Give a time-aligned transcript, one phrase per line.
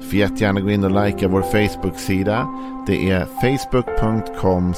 [0.00, 2.48] Får jättegärna gå in och likea vår Facebook-sida.
[2.86, 4.74] Det är facebook.com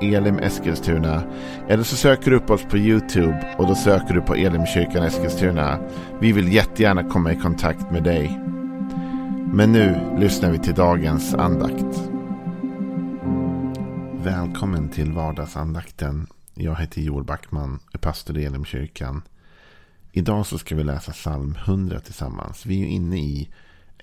[0.00, 1.22] elimeskilstuna.
[1.68, 5.78] Eller så söker du upp oss på YouTube och då söker du på Elimkyrkan Eskilstuna.
[6.20, 8.40] Vi vill jättegärna komma i kontakt med dig.
[9.52, 12.10] Men nu lyssnar vi till dagens andakt.
[14.24, 16.26] Välkommen till vardagsandakten.
[16.54, 19.22] Jag heter Joel Backman, är pastor i Elimkyrkan.
[20.12, 22.66] Idag så ska vi läsa psalm 100 tillsammans.
[22.66, 23.48] Vi är inne i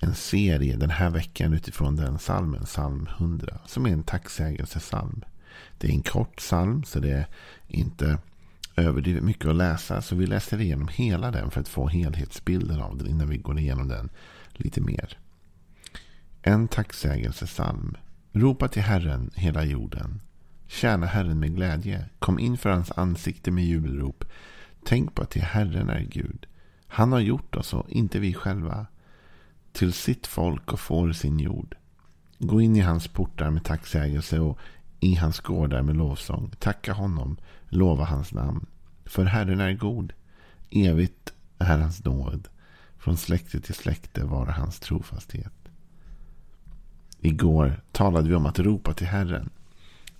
[0.02, 5.24] en serie den här veckan utifrån den salmen, psalm 100, som är en tacksägelsesalm.
[5.78, 7.26] Det är en kort psalm, så det är
[7.68, 8.18] inte
[8.76, 10.02] överdrivet mycket att läsa.
[10.02, 13.58] Så vi läser igenom hela den för att få helhetsbilden av den innan vi går
[13.58, 14.10] igenom den
[14.52, 15.18] lite mer.
[16.42, 17.96] En tacksägelsesalm.
[18.32, 20.20] Ropa till Herren hela jorden.
[20.66, 22.04] Tjäna Herren med glädje.
[22.18, 24.24] Kom in för hans ansikte med jubelrop.
[24.84, 26.46] Tänk på att till Herren är Gud.
[26.86, 28.86] Han har gjort oss och inte vi själva
[29.72, 31.76] till sitt folk och får sin jord.
[32.38, 34.58] Gå in i hans portar med tacksägelse och
[35.00, 36.50] i hans gårdar med lovsång.
[36.58, 37.36] Tacka honom,
[37.68, 38.66] lova hans namn.
[39.04, 40.12] För Herren är god.
[40.70, 42.48] Evigt är hans nåd.
[42.98, 45.52] Från släkte till släkte vara hans trofasthet.
[47.20, 49.50] Igår talade vi om att ropa till Herren.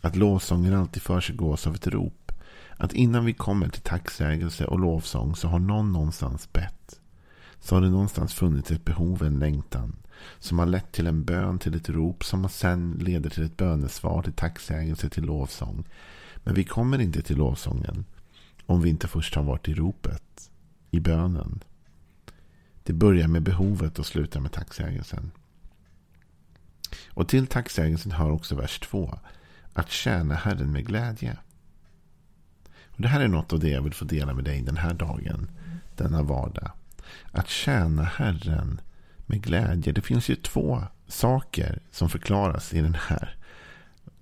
[0.00, 2.32] Att lovsången alltid försiggås av ett rop.
[2.76, 7.00] Att innan vi kommer till tacksägelse och lovsång så har någon någonstans bett
[7.62, 9.96] så har det någonstans funnits ett behov, en längtan.
[10.38, 14.22] Som har lett till en bön, till ett rop som sen leder till ett bönesvar,
[14.22, 15.84] till tacksägelse, till lovsång.
[16.44, 18.04] Men vi kommer inte till lovsången
[18.66, 20.50] om vi inte först har varit i ropet,
[20.90, 21.64] i bönen.
[22.82, 25.30] Det börjar med behovet och slutar med tacksägelsen.
[27.08, 29.18] Och till tacksägelsen hör också vers 2.
[29.72, 31.38] Att tjäna Herren med glädje.
[32.84, 34.94] Och det här är något av det jag vill få dela med dig den här
[34.94, 35.50] dagen,
[35.96, 36.70] denna vardag.
[37.30, 38.80] Att tjäna Herren
[39.26, 39.92] med glädje.
[39.92, 43.36] Det finns ju två saker som förklaras i den här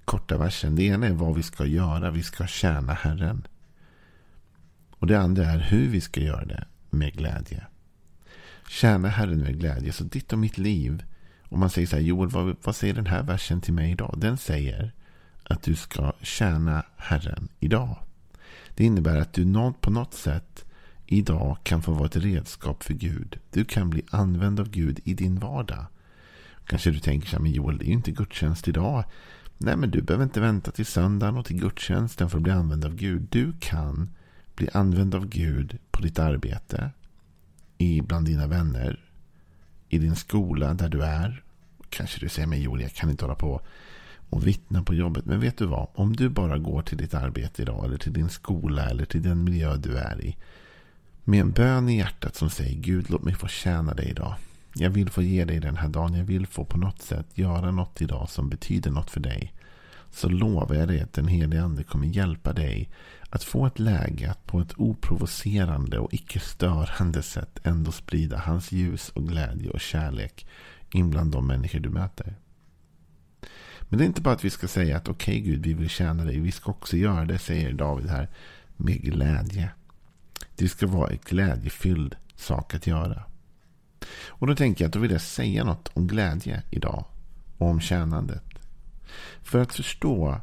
[0.05, 0.77] korta versen.
[0.77, 2.11] Det ena är vad vi ska göra.
[2.11, 3.47] Vi ska tjäna Herren.
[4.91, 7.67] Och det andra är hur vi ska göra det med glädje.
[8.69, 9.93] Tjäna Herren med glädje.
[9.93, 11.03] Så ditt och mitt liv.
[11.49, 14.15] Om man säger så här, Joel, vad, vad säger den här versen till mig idag?
[14.17, 14.93] Den säger
[15.45, 17.97] att du ska tjäna Herren idag.
[18.75, 20.65] Det innebär att du på något sätt
[21.13, 23.39] idag kan få vara ett redskap för Gud.
[23.51, 25.87] Du kan bli använd av Gud i din vardag.
[26.67, 29.05] Kanske du tänker så här, men Joel, det är ju inte gudstjänst idag.
[29.59, 32.85] Nej, men du behöver inte vänta till söndagen och till gudstjänsten för att bli använd
[32.85, 33.27] av Gud.
[33.31, 34.11] Du kan
[34.55, 36.91] bli använd av Gud på ditt arbete,
[37.79, 39.01] i bland dina vänner,
[39.89, 41.43] i din skola där du är.
[41.89, 43.61] Kanske du säger, men Joel, jag kan inte hålla på
[44.31, 45.25] och vittna på jobbet.
[45.25, 45.89] Men vet du vad?
[45.95, 49.45] Om du bara går till ditt arbete idag, eller till din skola, eller till den
[49.45, 50.37] miljö du är i,
[51.25, 54.35] med en bön i hjärtat som säger Gud låt mig få tjäna dig idag.
[54.75, 56.15] Jag vill få ge dig den här dagen.
[56.15, 59.53] Jag vill få på något sätt göra något idag som betyder något för dig.
[60.11, 62.89] Så lovar jag dig att den helige ande kommer hjälpa dig
[63.31, 68.73] att få ett läge att på ett oprovocerande och icke störande sätt ändå sprida hans
[68.73, 70.47] ljus och glädje och kärlek
[70.91, 72.35] in bland de människor du möter.
[73.81, 75.89] Men det är inte bara att vi ska säga att okej okay, Gud, vi vill
[75.89, 76.41] tjäna dig.
[76.41, 78.29] Vi ska också göra det, säger David här,
[78.77, 79.71] med glädje.
[80.61, 83.23] Det ska vara en glädjefylld sak att göra.
[84.29, 87.05] Och då tänker jag att då vill jag säga något om glädje idag.
[87.59, 88.45] Och om tjänandet.
[89.43, 90.41] För att förstå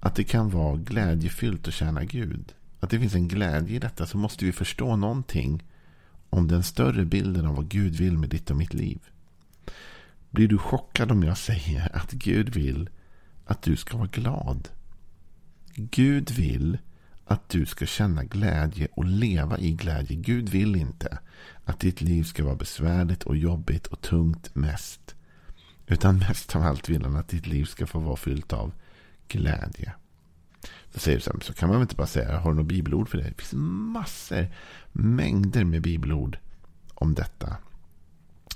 [0.00, 2.54] att det kan vara glädjefyllt att tjäna Gud.
[2.80, 5.62] Att det finns en glädje i detta så måste vi förstå någonting
[6.30, 8.98] om den större bilden av vad Gud vill med ditt och mitt liv.
[10.30, 12.90] Blir du chockad om jag säger att Gud vill
[13.46, 14.68] att du ska vara glad?
[15.74, 16.78] Gud vill
[17.30, 20.16] att du ska känna glädje och leva i glädje.
[20.16, 21.18] Gud vill inte
[21.64, 25.14] att ditt liv ska vara besvärligt och jobbigt och tungt mest.
[25.86, 28.72] Utan mest av allt vill han att ditt liv ska få vara fyllt av
[29.28, 29.92] glädje.
[30.92, 32.66] Så säger du så, här, så kan man väl inte bara säga, har du något
[32.66, 33.24] bibelord för det?
[33.24, 33.52] Det finns
[33.92, 34.48] massor,
[34.92, 36.38] mängder med bibelord
[36.94, 37.56] om detta.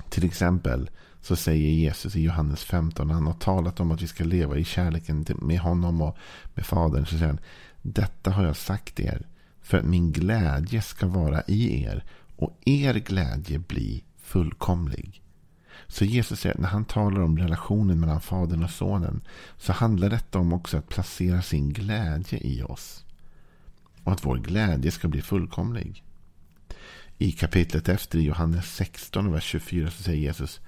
[0.08, 4.06] Till exempel så säger Jesus i Johannes 15, när han har talat om att vi
[4.06, 6.16] ska leva i kärleken med honom och
[6.54, 7.40] med Fadern, så säger han,
[7.86, 9.26] detta har jag sagt er
[9.62, 12.04] för att min glädje ska vara i er
[12.36, 15.22] och er glädje bli fullkomlig.
[15.86, 19.20] Så Jesus säger att när han talar om relationen mellan Fadern och Sonen
[19.56, 23.04] så handlar detta om också att placera sin glädje i oss.
[24.04, 26.02] Och att vår glädje ska bli fullkomlig.
[27.18, 30.60] I kapitlet efter i Johannes 16, vers 24 så säger Jesus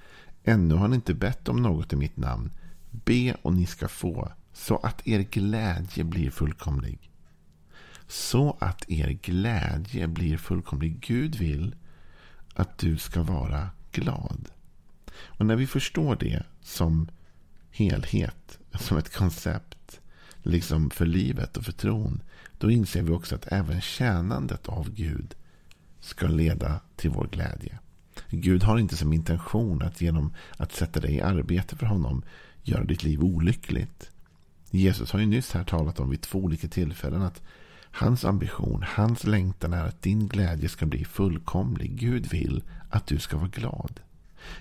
[0.45, 2.53] Ännu har ni inte bett om något i mitt namn.
[2.91, 7.11] Be och ni ska få, så att er glädje blir fullkomlig.
[8.09, 11.01] Så att er glädje blir fullkomlig.
[11.01, 11.75] Gud vill
[12.55, 14.49] att du ska vara glad.
[15.13, 17.09] Och när vi förstår det som
[17.71, 20.01] helhet, som ett koncept,
[20.43, 22.23] liksom för livet och för tron,
[22.59, 25.35] då inser vi också att även tjänandet av Gud
[26.01, 27.79] ska leda till vår glädje.
[28.31, 32.23] Gud har inte som intention att genom att sätta dig i arbete för honom
[32.63, 34.11] göra ditt liv olyckligt.
[34.71, 37.43] Jesus har ju nyss här talat om vid två olika tillfällen att
[37.91, 41.99] hans ambition, hans längtan är att din glädje ska bli fullkomlig.
[41.99, 44.01] Gud vill att du ska vara glad.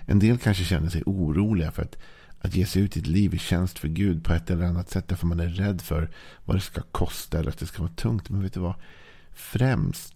[0.06, 1.96] En del kanske känner sig oroliga för att,
[2.40, 4.90] att ge sig ut i ett liv i tjänst för Gud på ett eller annat
[4.90, 5.08] sätt.
[5.08, 6.10] Därför man är rädd för
[6.44, 8.30] vad det ska kosta eller att det ska vara tungt.
[8.30, 8.74] Men vet du vad?
[9.34, 10.14] Främst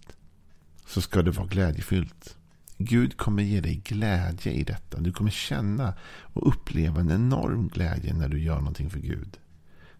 [0.87, 2.37] så ska det vara glädjefyllt.
[2.77, 4.99] Gud kommer ge dig glädje i detta.
[4.99, 5.93] Du kommer känna
[6.33, 9.37] och uppleva en enorm glädje när du gör någonting för Gud.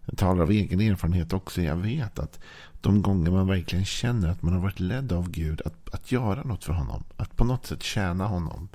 [0.04, 1.62] Jag talar av egen erfarenhet också.
[1.62, 2.40] Jag vet att
[2.80, 6.44] de gånger man verkligen känner att man har varit ledd av Gud att, att göra
[6.44, 8.68] något för honom, att på något sätt tjäna honom,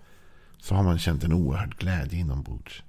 [0.58, 2.84] så har man känt en oerhörd glädje inombords.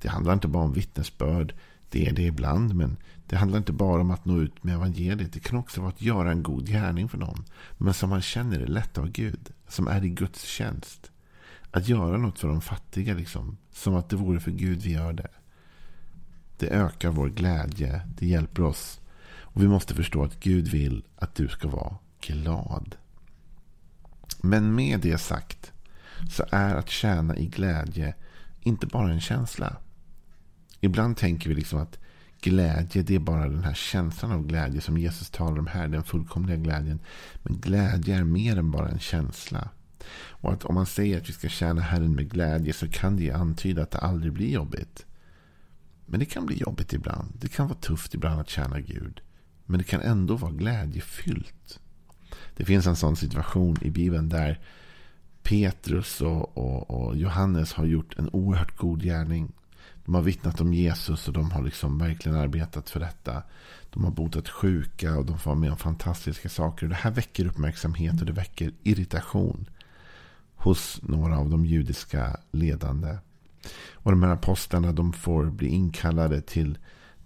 [0.00, 1.54] Det handlar inte bara om vittnesbörd.
[1.88, 2.96] Det är det ibland, men
[3.26, 5.32] det handlar inte bara om att nå ut med evangeliet.
[5.32, 7.44] Det kan också vara att göra en god gärning för någon.
[7.78, 9.50] Men som man känner är lätt av Gud.
[9.68, 11.10] Som är i Guds tjänst.
[11.70, 13.56] Att göra något för de fattiga, liksom.
[13.72, 15.30] Som att det vore för Gud vi gör det.
[16.64, 18.00] Det ökar vår glädje.
[18.18, 19.00] Det hjälper oss.
[19.36, 22.96] Och vi måste förstå att Gud vill att du ska vara glad.
[24.42, 25.72] Men med det sagt
[26.30, 28.14] så är att tjäna i glädje
[28.60, 29.76] inte bara en känsla.
[30.80, 31.98] Ibland tänker vi liksom att
[32.40, 35.88] glädje det är bara den här känslan av glädje som Jesus talar om här.
[35.88, 37.00] Den fullkomliga glädjen.
[37.42, 39.68] Men glädje är mer än bara en känsla.
[40.16, 43.30] Och att om man säger att vi ska tjäna Herren med glädje så kan det
[43.30, 45.06] antyda att det aldrig blir jobbigt.
[46.06, 47.32] Men det kan bli jobbigt ibland.
[47.40, 49.20] Det kan vara tufft ibland att tjäna Gud.
[49.66, 51.80] Men det kan ändå vara glädjefyllt.
[52.56, 54.60] Det finns en sån situation i Bibeln där
[55.42, 59.52] Petrus och, och, och, Johannes har gjort en oerhört god gärning.
[60.04, 63.42] De har vittnat om Jesus och de har liksom verkligen arbetat för detta.
[63.90, 66.86] De har botat sjuka och de får vara med om fantastiska saker.
[66.86, 69.68] Det här väcker uppmärksamhet och det väcker irritation
[70.56, 73.16] hos några av de judiska ledande.
[73.92, 76.78] Och de här apostlarna de får bli inkallade till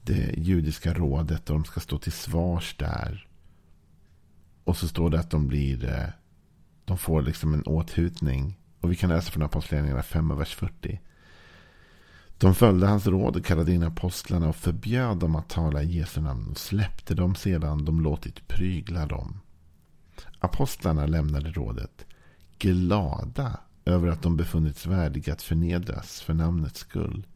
[0.02, 3.29] det judiska rådet och de ska stå till svars där.
[4.64, 6.08] Och så står det att de blir eh,
[6.85, 8.58] de får liksom en åthutning.
[8.81, 11.00] Och vi kan läsa från Apostlagärningarna 5 vers 40.
[12.38, 16.20] De följde hans råd och kallade in apostlarna och förbjöd dem att tala i Jesu
[16.20, 19.41] namn och släppte dem sedan de låtit prygla dem.
[20.38, 22.06] Apostlarna lämnade rådet
[22.58, 27.26] glada över att de befunnits värdiga att förnedras för namnets skull.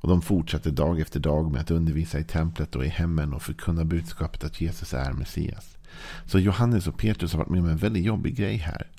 [0.00, 3.42] Och de fortsatte dag efter dag med att undervisa i templet och i hemmen och
[3.42, 5.78] förkunna budskapet att Jesus är Messias.
[6.26, 8.90] Så Johannes och Petrus har varit med om en väldigt jobbig grej här.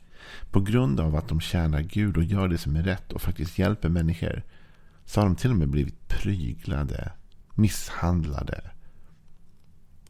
[0.51, 3.59] På grund av att de tjänar Gud och gör det som är rätt och faktiskt
[3.59, 4.43] hjälper människor.
[5.05, 7.11] Så har de till och med blivit pryglade,
[7.55, 8.71] misshandlade.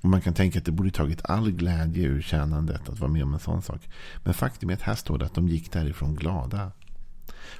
[0.02, 3.24] Och man kan tänka att det borde tagit all glädje ur tjänandet att vara med
[3.24, 3.90] om en sån sak.
[4.24, 6.72] Men faktum är att här står det att de gick därifrån glada.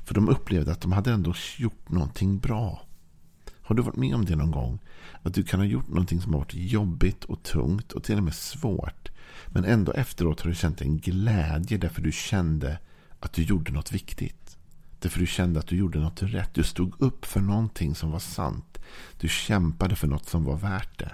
[0.04, 2.82] För de upplevde att de hade ändå gjort någonting bra.
[3.62, 4.80] Har du varit med om det någon gång?
[5.22, 8.24] Att du kan ha gjort någonting som har varit jobbigt och tungt och till och
[8.24, 9.12] med svårt.
[9.48, 12.80] Men ändå efteråt har du känt en glädje därför du kände
[13.20, 14.58] att du gjorde något viktigt.
[15.00, 16.54] Därför du kände att du gjorde något rätt.
[16.54, 18.80] Du stod upp för någonting som var sant.
[19.20, 21.12] Du kämpade för något som var värt det.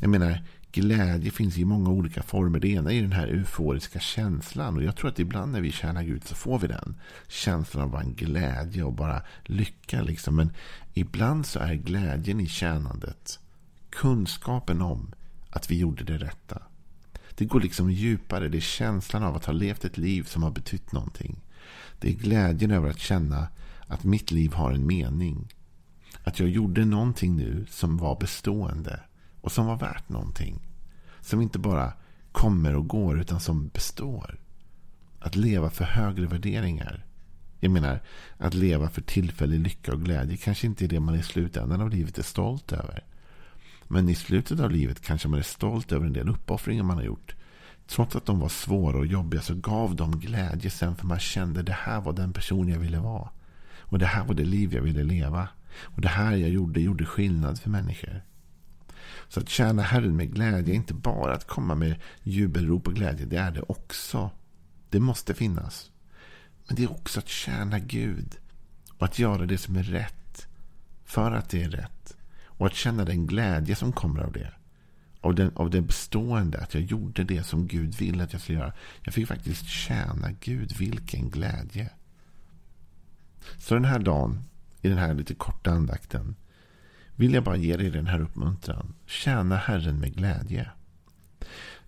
[0.00, 0.42] Jag menar,
[0.74, 2.60] glädje finns i många olika former.
[2.60, 4.76] Det ena är den här euforiska känslan.
[4.76, 6.94] Och jag tror att ibland när vi tjänar Gud så får vi den.
[7.28, 10.02] Känslan av bara en glädje och bara lycka.
[10.02, 10.36] Liksom.
[10.36, 10.52] Men
[10.94, 13.38] ibland så är glädjen i tjänandet
[13.94, 15.14] kunskapen om
[15.50, 16.62] att vi gjorde det rätta.
[17.34, 18.48] Det går liksom djupare.
[18.48, 21.36] Det är känslan av att ha levt ett liv som har betytt någonting.
[22.00, 23.48] Det är glädjen över att känna
[23.86, 25.48] att mitt liv har en mening.
[26.24, 29.00] Att jag gjorde någonting nu som var bestående.
[29.44, 30.60] Och som var värt någonting.
[31.20, 31.92] Som inte bara
[32.32, 34.38] kommer och går utan som består.
[35.18, 37.04] Att leva för högre värderingar.
[37.60, 38.00] Jag menar,
[38.38, 41.90] att leva för tillfällig lycka och glädje kanske inte är det man i slutändan av
[41.90, 43.04] livet är stolt över.
[43.88, 47.04] Men i slutet av livet kanske man är stolt över en del uppoffringar man har
[47.04, 47.34] gjort.
[47.86, 51.62] Trots att de var svåra och jobbiga så gav de glädje sen för man kände
[51.62, 53.28] det här var den person jag ville vara.
[53.78, 55.48] Och det här var det liv jag ville leva.
[55.82, 58.22] Och det här jag gjorde gjorde skillnad för människor.
[59.34, 63.26] Så att tjäna Herren med glädje är inte bara att komma med jubelrop och glädje.
[63.26, 64.30] Det är det också.
[64.90, 65.90] Det måste finnas.
[66.66, 68.36] Men det är också att tjäna Gud.
[68.98, 70.46] Och att göra det som är rätt.
[71.04, 72.16] För att det är rätt.
[72.44, 74.52] Och att känna den glädje som kommer av det.
[75.20, 76.60] Av, den, av det bestående.
[76.60, 78.72] Att jag gjorde det som Gud ville att jag skulle göra.
[79.02, 80.76] Jag fick faktiskt tjäna Gud.
[80.78, 81.90] Vilken glädje.
[83.58, 84.44] Så den här dagen.
[84.82, 86.36] I den här lite korta andakten.
[87.16, 88.94] Vill jag bara ge dig den här uppmuntran.
[89.06, 90.70] Tjäna Herren med glädje.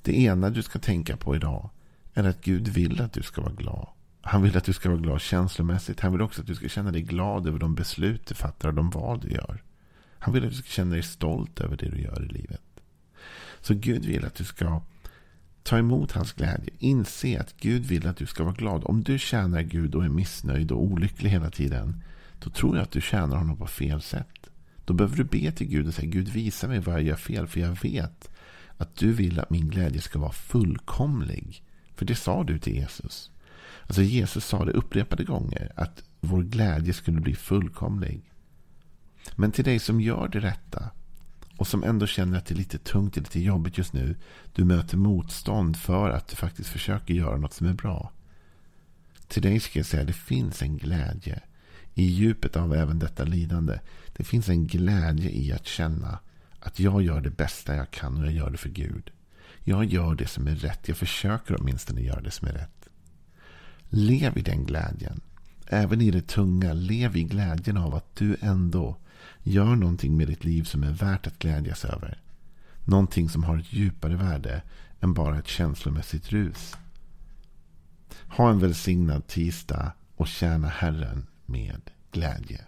[0.03, 1.71] Det ena du ska tänka på idag
[2.15, 3.89] är att Gud vill att du ska vara glad.
[4.21, 6.01] Han vill att du ska vara glad känslomässigt.
[6.01, 8.75] Han vill också att du ska känna dig glad över de beslut du fattar och
[8.75, 9.63] de val du gör.
[10.19, 12.63] Han vill att du ska känna dig stolt över det du gör i livet.
[13.61, 14.83] Så Gud vill att du ska
[15.63, 16.71] ta emot hans glädje.
[16.79, 18.85] Inse att Gud vill att du ska vara glad.
[18.85, 22.03] Om du tjänar Gud och är missnöjd och olycklig hela tiden.
[22.39, 24.51] Då tror jag att du tjänar honom på fel sätt.
[24.87, 27.47] Då behöver du be till Gud och säga Gud visa mig vad jag gör fel.
[27.47, 28.31] För jag vet
[28.77, 31.63] att du vill att min glädje ska vara fullkomlig.
[31.95, 33.31] För det sa du till Jesus.
[33.83, 35.73] Alltså Jesus sa det upprepade gånger.
[35.77, 38.33] Att vår glädje skulle bli fullkomlig.
[39.37, 40.91] Men till dig som gör det rätta.
[41.57, 44.17] Och som ändå känner att det är lite tungt, och lite jobbigt just nu.
[44.53, 48.13] Du möter motstånd för att du faktiskt försöker göra något som är bra.
[49.29, 51.41] Till dig ska jag säga att det finns en glädje.
[51.95, 53.79] I djupet av även detta lidande.
[54.17, 56.19] Det finns en glädje i att känna
[56.61, 59.11] att jag gör det bästa jag kan och jag gör det för Gud.
[59.65, 60.89] Jag gör det som är rätt.
[60.89, 62.89] Jag försöker åtminstone göra det som är rätt.
[63.89, 65.21] Lev i den glädjen.
[65.67, 68.97] Även i det tunga, lev i glädjen av att du ändå
[69.43, 72.21] gör någonting med ditt liv som är värt att glädjas över.
[72.85, 74.63] Någonting som har ett djupare värde
[75.01, 76.77] än bara ett känslomässigt rus.
[78.29, 81.81] Ha en välsignad tisdag och tjäna Herren med
[82.13, 82.65] glädje.